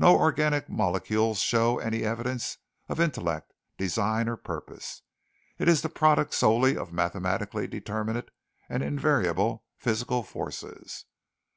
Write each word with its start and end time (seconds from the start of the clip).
"No 0.00 0.16
organic 0.18 0.68
molecule 0.68 1.36
shows 1.36 1.84
any 1.84 2.02
evidence 2.02 2.58
of 2.88 2.98
intellect, 2.98 3.54
design 3.78 4.28
or 4.28 4.36
purpose. 4.36 5.02
It 5.60 5.68
is 5.68 5.82
the 5.82 5.88
product 5.88 6.34
solely 6.34 6.76
of 6.76 6.92
mathematically 6.92 7.68
determinate 7.68 8.32
and 8.68 8.82
invariable 8.82 9.62
physical 9.78 10.24
forces. 10.24 11.04